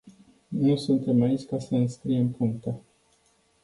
[0.49, 2.79] Nu suntem aici ca sa înscriem puncte.